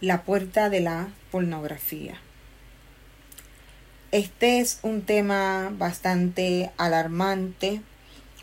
[0.00, 2.18] la puerta de la pornografía.
[4.12, 7.82] Este es un tema bastante alarmante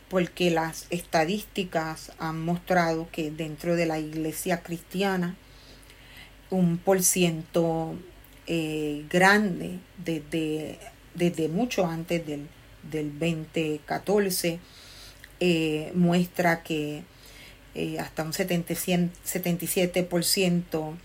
[0.09, 5.35] porque las estadísticas han mostrado que dentro de la iglesia cristiana
[6.49, 7.95] un por ciento
[8.45, 10.79] eh, grande desde,
[11.15, 12.47] desde mucho antes del,
[12.89, 14.61] del 2014
[15.39, 17.03] eh, muestra que
[17.75, 20.97] eh, hasta un 77%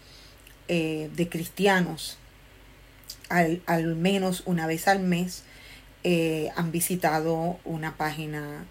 [0.68, 2.18] eh, de cristianos
[3.28, 5.44] al, al, menos una vez al mes
[6.56, 8.64] han visitado una página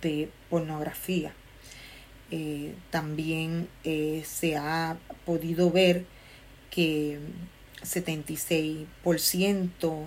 [0.00, 1.32] de pornografía.
[2.90, 6.04] también se ha podido ver
[6.70, 7.18] que
[7.82, 10.06] 76%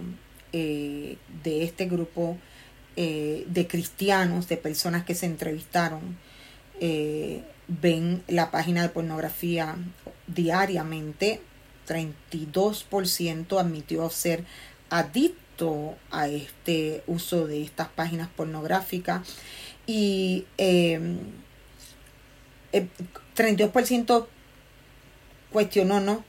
[0.53, 2.37] de este grupo
[2.97, 6.17] eh, de cristianos, de personas que se entrevistaron,
[6.81, 9.77] eh, ven la página de pornografía
[10.33, 11.41] diariamente.
[11.87, 14.45] 32% admitió ser
[14.89, 19.27] adicto a este uso de estas páginas pornográficas
[19.85, 20.99] y eh,
[23.35, 24.27] 32%
[25.51, 26.23] cuestionó ¿no?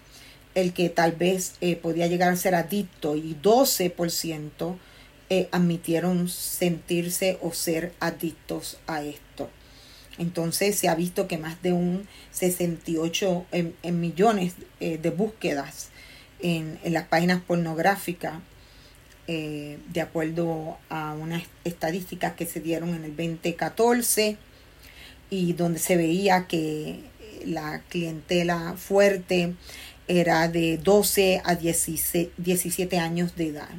[0.54, 4.76] el que tal vez eh, podía llegar a ser adicto y 12%
[5.30, 9.48] eh, admitieron sentirse o ser adictos a esto.
[10.22, 15.88] Entonces se ha visto que más de un 68 en, millones eh, de búsquedas
[16.40, 18.34] en, las páginas pornográficas,
[19.26, 24.36] eh, de acuerdo a unas estadísticas que se dieron en el 2014
[25.28, 27.00] y donde se veía que
[27.44, 29.54] la clientela fuerte
[30.06, 33.70] era de 12 a 17 años de edad.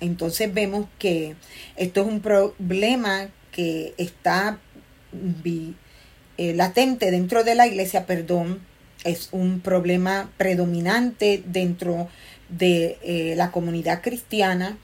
[0.00, 1.34] Entonces vemos que
[1.76, 4.58] esto es un problema que está
[6.38, 8.60] eh, latente dentro de la iglesia, perdón,
[9.04, 12.08] es un problema predominante dentro
[12.48, 14.78] de eh, la comunidad cristiana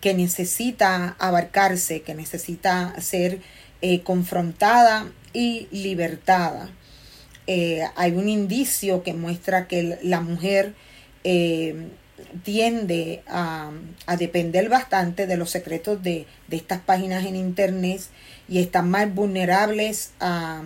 [0.00, 3.40] que necesita abarcarse, que necesita ser
[3.80, 6.70] eh, confrontada y libertada.
[7.96, 10.74] hay un indicio que muestra que la mujer
[12.42, 13.70] tiende a,
[14.18, 18.00] depender bastante de los secretos de, estas páginas en Internet
[18.48, 20.64] y están más vulnerables a,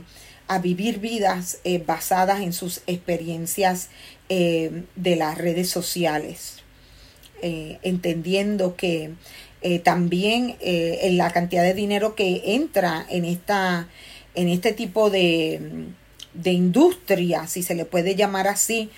[0.63, 3.89] vivir vidas eh, basadas en sus experiencias
[4.29, 6.59] eh, de las redes sociales.
[7.41, 9.15] Eh, entendiendo que
[9.83, 13.89] también en la cantidad de dinero que entra en, esta,
[14.35, 15.87] en este tipo de,
[16.35, 18.91] de industria, si se le puede llamar así,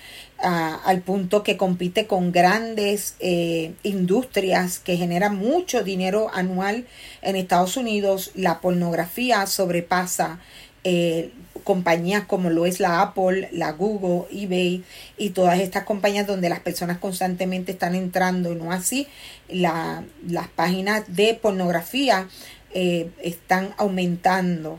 [0.45, 6.85] al punto que compite con grandes eh, industrias que generan mucho dinero anual
[7.23, 8.31] en Estados Unidos.
[8.35, 10.39] La pornografía sobrepasa
[10.83, 11.31] eh,
[11.63, 14.83] compañías como lo es la Apple, la Google, eBay
[15.17, 19.07] y todas estas compañías donde las personas constantemente están entrando y no así
[19.49, 22.27] la, las páginas de pornografía
[22.71, 24.77] eh, están aumentando.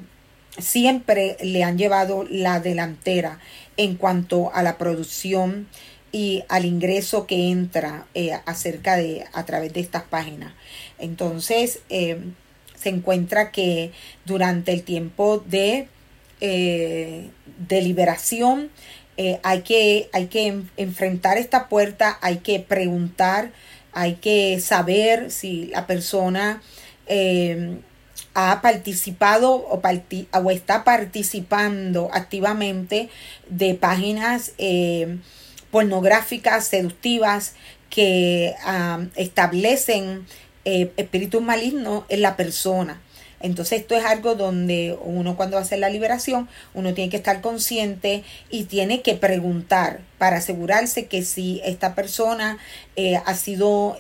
[0.58, 3.40] Siempre le han llevado la delantera
[3.76, 5.68] en cuanto a la producción
[6.12, 10.54] y al ingreso que entra eh, acerca de a través de estas páginas.
[10.98, 12.18] Entonces eh,
[12.74, 13.92] se encuentra que
[14.24, 15.88] durante el tiempo de
[16.40, 17.28] eh,
[17.68, 18.70] deliberación
[19.42, 23.50] hay, que, hay que enfrentar esta puerta, hay que preguntar,
[23.92, 26.60] hay que saber si la persona
[28.34, 33.08] ha participado o, o, está participando activamente
[33.48, 35.18] de páginas eh,
[35.70, 37.54] pornográficas, seductivas,
[37.88, 38.54] que
[39.14, 40.26] establecen
[40.64, 43.00] eh, espíritus malignos en la persona.
[43.40, 48.24] Entonces esto es algo donde uno cuando hace la liberación, uno tiene que estar consciente
[48.50, 52.58] y tiene que preguntar para asegurarse que si esta persona
[52.96, 53.96] eh, ha sido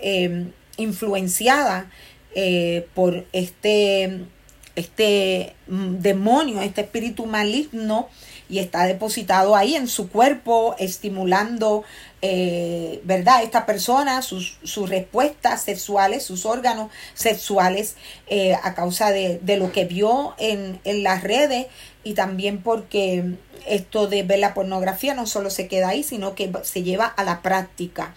[0.76, 1.90] influenciada
[2.38, 4.26] eh, por este,
[4.74, 8.10] este mm, demonio, este espíritu maligno,
[8.50, 11.82] y está depositado ahí en su cuerpo, estimulando,
[12.20, 13.42] eh, ¿verdad?
[13.42, 17.96] Esta persona, sus, sus, respuestas sexuales, sus órganos sexuales,
[18.26, 21.68] eh, a causa de, de, lo que vio en, en las redes
[22.04, 23.32] y también porque
[23.66, 27.24] esto de ver la pornografía no solo se queda ahí, sino que se lleva a
[27.24, 28.14] la práctica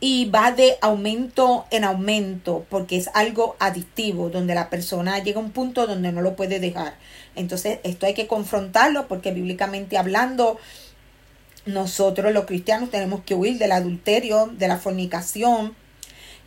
[0.00, 5.42] y va de aumento en aumento porque es algo adictivo donde la persona llega a
[5.42, 6.94] un punto donde no lo puede dejar.
[7.34, 10.58] Entonces esto hay que confrontarlo porque bíblicamente hablando
[11.64, 15.74] nosotros los cristianos tenemos que huir del adulterio, de la fornicación,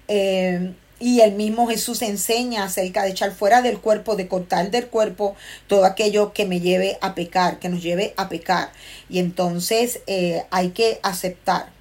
[0.07, 4.88] eh, y el mismo Jesús enseña acerca de echar fuera del cuerpo, de cortar del
[4.88, 5.36] cuerpo
[5.68, 8.72] todo aquello que me lleve a pecar, que nos lleve a pecar.
[9.10, 11.78] Y entonces eh, hay que aceptar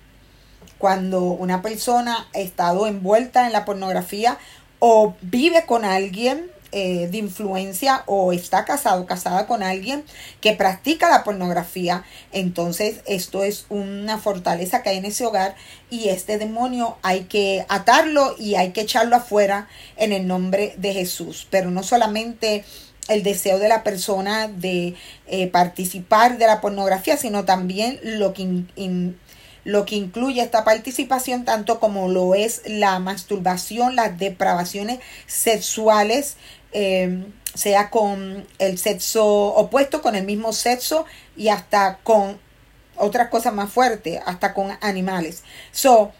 [0.77, 4.39] cuando una persona ha estado envuelta en la pornografía
[4.79, 10.05] o vive con alguien eh, de influencia o está casado, casada con alguien
[10.43, 15.57] que practica la pornografía, entonces esto es una fortaleza que hay en ese hogar
[15.89, 19.67] y este demonio hay que atarlo y hay que echarlo afuera
[19.97, 21.49] en el nombre de Jesús.
[21.51, 22.67] Pero no solamente
[23.09, 24.95] el deseo de la persona de
[25.27, 28.65] eh, participar de la pornografía, sino también lo que
[29.65, 36.37] lo que incluye esta participación, tanto como lo es la masturbación, las depravaciones sexuales,
[36.73, 41.07] em, sea con el sexo opuesto, con el mismo sexo
[41.37, 42.39] y hasta con
[42.97, 45.43] otras cosas más fuertes, hasta con animales.
[45.73, 46.13] So,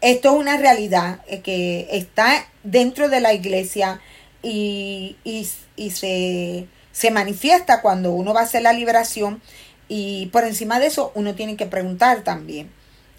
[0.00, 4.00] esto es una realidad eh, que está dentro de la iglesia
[4.42, 9.40] y, y se, se manifiesta cuando uno va a hacer la liberación
[9.88, 12.70] y por encima de eso, uno tiene que preguntar también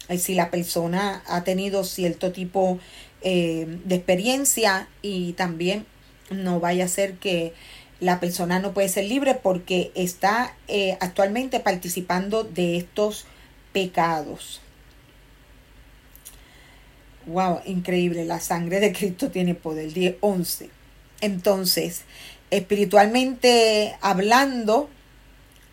[0.08, 2.78] eh, si la persona ha tenido cierto tipo
[3.22, 5.86] eh, de experiencia y también
[6.30, 7.54] no vaya a ser que
[8.00, 13.26] la persona no puede ser libre porque está eh, actualmente participando de estos
[13.72, 14.60] pecados.
[17.26, 19.92] Wow, increíble, la sangre de Cristo tiene poder.
[19.92, 20.70] 10, 11.
[21.20, 22.02] Entonces,
[22.50, 24.88] espiritualmente hablando,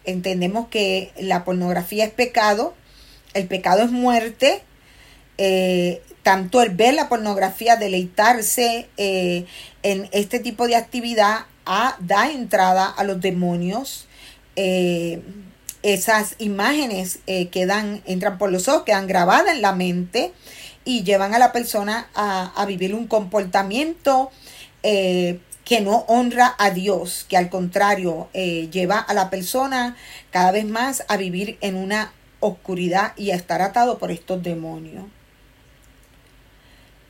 [0.06, 2.74] entendemos que la pornografía es pecado,
[3.34, 4.64] el pecado es muerte,
[5.38, 9.46] eh, tanto el ver la pornografía, deleitarse eh,
[9.84, 11.46] en este tipo de actividad,
[12.00, 14.08] da entrada a los demonios.
[14.56, 15.22] Eh,
[15.84, 17.20] esas imágenes
[17.52, 20.32] quedan, entran por los ojos, quedan grabadas en la mente
[20.84, 24.32] y llevan a la persona a, a vivir un comportamiento
[25.66, 29.98] que no honra a Dios, que al contrario eh, lleva a la persona
[30.30, 35.06] cada vez más a vivir en una oscuridad y a estar atado por estos demonios.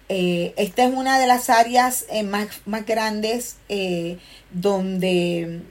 [0.07, 3.57] Eh, esta es una de las áreas eh, más, más, grandes
[4.51, 5.61] donde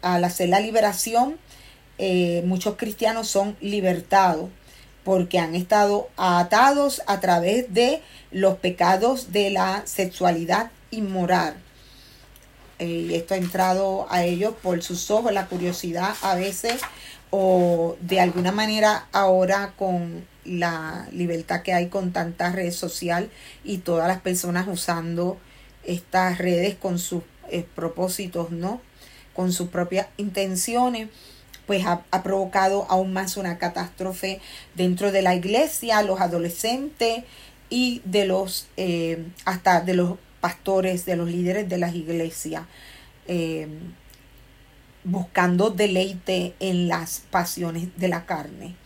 [0.00, 1.36] al hacer la liberación
[2.44, 4.48] muchos cristianos son libertados
[5.04, 11.56] porque han estado atados a través de los pecados de la sexualidad inmoral
[12.80, 16.80] y esto ha entrado a ellos por sus ojos, la curiosidad a veces
[17.30, 23.30] o de alguna manera ahora con la libertad que hay con tanta red social
[23.64, 25.38] y todas las personas usando
[25.84, 28.80] estas redes con sus eh, propósitos, ¿no?
[29.34, 31.08] Con sus propias intenciones,
[31.66, 34.40] pues ha, provocado aún más una catástrofe
[34.74, 37.24] dentro de la iglesia, los adolescentes
[37.68, 42.64] y de los, eh, hasta de los pastores, de los líderes de las iglesias,
[43.26, 43.68] eh,
[45.04, 48.76] buscando deleite en las pasiones de la carne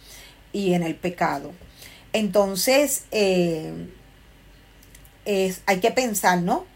[0.52, 1.52] y en el pecado.
[2.12, 3.88] Entonces, eh,
[5.24, 6.66] es, hay que pensar, ¿no?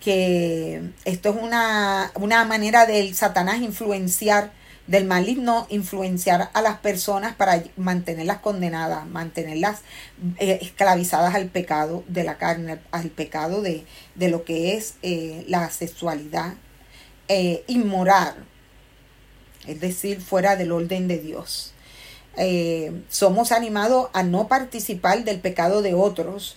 [0.00, 4.52] Que esto es una, una manera del Satanás influenciar
[4.88, 9.82] del maligno influenciar a las personas para mantenerlas condenadas, mantenerlas
[10.38, 13.84] eh, esclavizadas al pecado de la carne, al pecado de,
[14.16, 16.54] lo que es eh, la sexualidad
[17.28, 18.34] eh, inmoral,
[19.66, 21.74] es decir, fuera del orden de Dios.
[23.10, 26.56] somos animados a no participar del pecado de otros.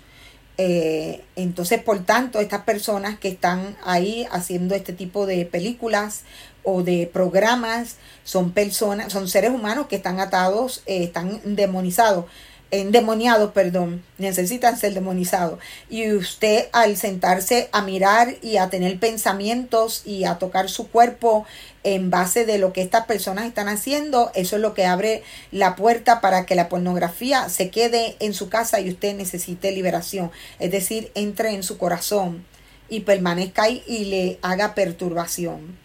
[1.35, 6.23] Entonces, por tanto, estas personas que están ahí haciendo este tipo de películas
[6.63, 12.25] o de programas, son personas, son seres humanos que están atados, eh, están demonizados,
[12.71, 15.59] endemoniados, perdón, necesitan ser demonizados.
[15.89, 21.45] Y usted al sentarse a mirar y a tener pensamientos y a tocar su cuerpo
[21.83, 25.75] en base de lo que estas personas están haciendo, eso es lo que abre la
[25.75, 30.31] puerta para que la pornografía se quede en su casa y usted necesite liberación.
[30.59, 32.45] Es decir, entre en su corazón
[32.89, 35.81] y permanezca ahí y le haga perturbación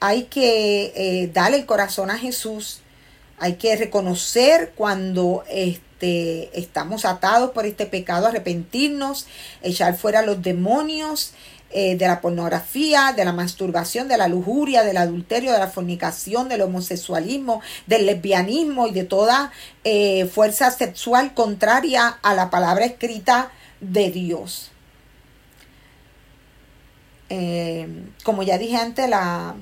[0.00, 2.80] hay que eh, darle el corazón a Jesús,
[3.38, 9.26] hay que reconocer cuando este, estamos atados por este pecado, arrepentirnos,
[9.62, 11.32] echar fuera los demonios
[11.70, 16.48] eh, de la pornografía, de la masturbación, de la lujuria, del adulterio, de la fornicación,
[16.48, 19.52] del homosexualismo, del lesbianismo y de toda
[19.84, 23.50] eh, fuerza sexual contraria a la palabra escrita
[23.80, 24.70] de Dios.
[28.22, 29.56] como ya dije antes, la,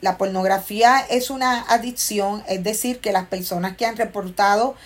[0.00, 4.76] la pornografía es una adicción, es decir, que las personas que han reportado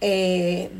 [0.00, 0.70] eh,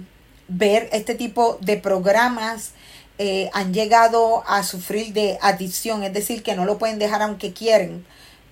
[0.49, 2.73] ver este tipo de programas
[3.19, 7.53] eh, han llegado a sufrir de adicción, es decir, que no lo pueden dejar aunque
[7.53, 8.05] quieren,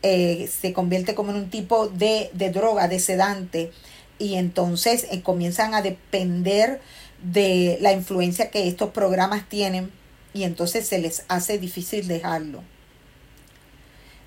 [0.02, 3.72] eh, se convierte como en un tipo de, de droga, de sedante,
[4.18, 6.80] y entonces comienzan a depender
[7.22, 9.90] de la influencia que estos programas tienen
[10.34, 12.62] y entonces se les hace difícil dejarlo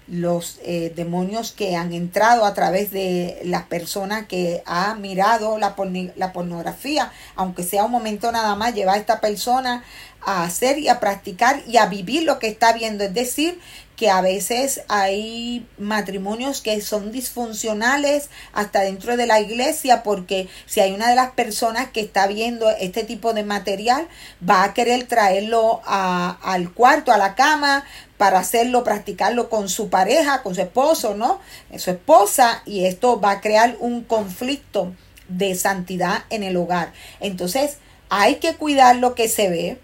[0.07, 5.75] los eh, demonios que han entrado a través de la persona que ha mirado la,
[6.15, 9.83] la pornografía, aunque sea un momento nada más, lleva a esta persona
[10.25, 13.03] a hacer y a practicar y a vivir lo que está viendo.
[13.03, 13.59] Es decir,
[13.95, 20.79] que a veces hay matrimonios que son disfuncionales hasta dentro de la iglesia porque si
[20.79, 24.07] hay una de las personas que está viendo este tipo de material
[24.47, 27.85] va a querer traerlo a, al cuarto, a la cama
[28.23, 31.41] para hacerlo, practicarlo con su pareja, con su esposo, ¿no?
[31.77, 34.93] Su esposa y esto va a crear un conflicto
[35.27, 36.93] de santidad en el hogar.
[37.19, 39.77] Entonces hay que cuidar lo que se ve.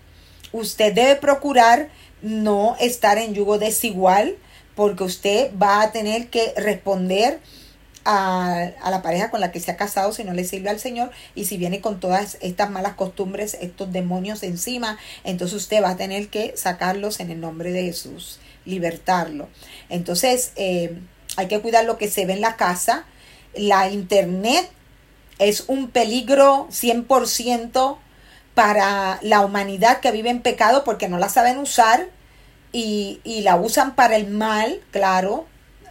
[0.54, 1.90] Usted debe procurar
[2.22, 4.38] no estar en yugo desigual
[4.74, 7.42] porque usted va a tener que responder
[8.06, 11.12] a, la pareja con la que se ha casado si no le sirve al Señor
[11.36, 15.98] y si viene con todas estas malas costumbres, estos demonios encima, entonces usted va a
[15.98, 19.50] tener que sacarlos en el nombre de Jesús, libertarlo.
[19.90, 20.98] Entonces eh,
[21.36, 23.06] hay que cuidar lo que se ve en la casa.
[23.56, 24.70] La internet
[25.38, 27.98] es un peligro 100%
[28.54, 32.10] para la humanidad que vive en pecado porque no la saben usar
[32.72, 35.48] y, y la usan para el mal, claro.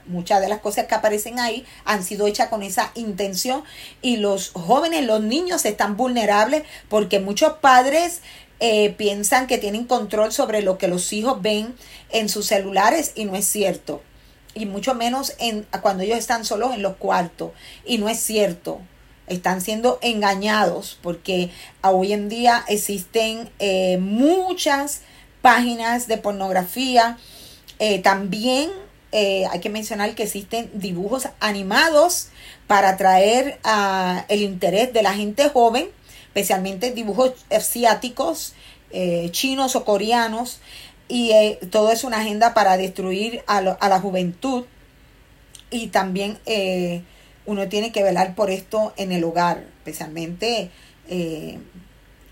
[0.08, 3.62] Muchas de las cosas que aparecen ahí han sido hechas con esa intención
[4.02, 8.20] y los jóvenes, los niños están vulnerables porque muchos padres
[8.60, 11.74] eh, piensan que tienen control sobre lo que los hijos ven
[12.10, 14.02] en sus celulares y no es cierto.
[14.54, 17.52] Y mucho menos en, cuando ellos están solos en los cuartos
[17.84, 18.80] y no es cierto
[19.28, 21.50] están siendo engañados porque
[21.82, 25.02] hoy en día existen eh, muchas
[25.42, 27.18] páginas de pornografía.
[27.78, 28.70] Eh, también
[29.12, 32.28] eh, hay que mencionar que existen dibujos animados
[32.66, 33.58] para atraer
[34.28, 35.88] el interés de la gente joven,
[36.26, 38.54] especialmente dibujos asiáticos,
[39.30, 40.60] chinos o coreanos.
[41.08, 41.32] Y
[41.70, 44.66] todo es una agenda para destruir a, a la juventud.
[45.70, 46.38] Y también
[47.48, 50.70] uno tiene que velar por esto en el hogar, especialmente
[51.08, 51.58] eh,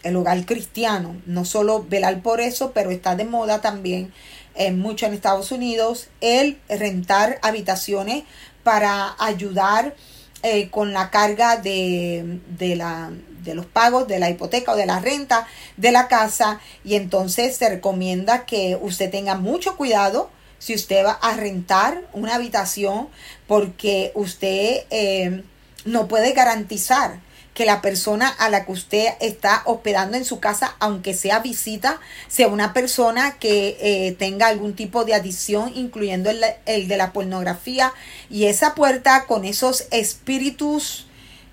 [0.03, 1.17] el hogar cristiano.
[1.25, 4.13] No solo velar por eso, pero está de moda también
[4.57, 8.25] en eh, mucho en Estados Unidos el rentar habitaciones
[8.63, 9.95] para ayudar
[10.43, 13.11] eh, con la carga de, de, la,
[13.43, 15.47] de los pagos de la hipoteca o de la renta
[15.77, 16.61] de la casa.
[16.85, 22.35] Y entonces se recomienda que usted tenga mucho cuidado si usted va a rentar una
[22.35, 23.09] habitación
[23.47, 25.43] porque usted eh,
[25.85, 27.21] no puede garantizar
[27.57, 31.99] que la persona a la que usted está hospedando en su casa, aunque sea visita,
[32.29, 37.95] sea una persona que eh, tenga algún tipo de adicción, incluyendo el, de la pornografía.
[38.29, 41.07] Y esa puerta con esos espíritus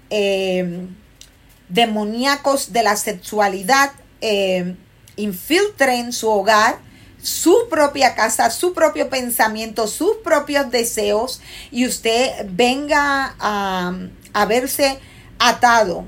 [0.09, 0.87] eh,
[1.69, 3.93] demoníacos de la sexualidad
[5.15, 6.79] infiltren su hogar
[7.21, 11.41] su propia casa, su propio pensamiento, sus propios deseos
[11.71, 13.93] y usted venga a,
[14.33, 14.99] a verse
[15.47, 16.05] atado,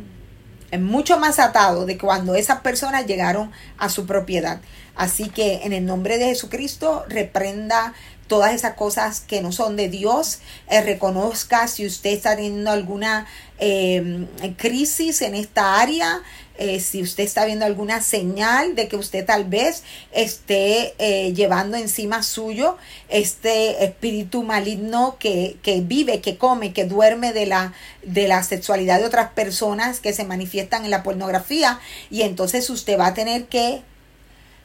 [0.80, 4.62] mucho más atado de cuando esas personas llegaron a su propiedad.
[4.96, 7.94] Así que en el nombre de Jesucristo reprenda
[8.28, 13.28] todas esas cosas que no son de Dios, eh, reconozca si usted está teniendo alguna
[13.60, 14.26] eh,
[14.58, 16.22] crisis en esta área,
[16.58, 21.76] eh, si usted está viendo alguna señal de que usted tal vez esté eh, llevando
[21.78, 22.78] encima suyo
[23.10, 29.00] este espíritu maligno que, que, vive, que come, que duerme de la, de la sexualidad
[29.00, 31.80] de otras personas que se manifiestan en la pornografía.
[32.10, 33.82] Y entonces usted va a tener que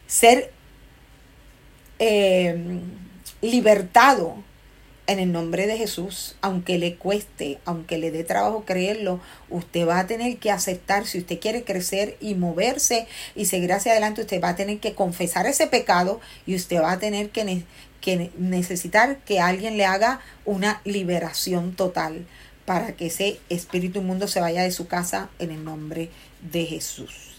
[0.07, 0.53] ser
[1.99, 2.81] eh,
[3.41, 4.37] libertado
[5.07, 9.99] en el nombre de Jesús, aunque le cueste, aunque le dé trabajo creerlo, usted va
[9.99, 14.41] a tener que aceptar, si usted quiere crecer y moverse y seguir hacia adelante, usted
[14.41, 17.65] va a tener que confesar ese pecado y usted va a tener que,
[18.01, 22.27] que necesitar que alguien le haga una liberación total
[22.65, 27.30] para que ese espíritu inmundo se vaya de su casa en el nombre de Jesús.